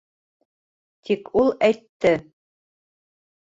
[1.09, 2.15] Тик ул әйтте: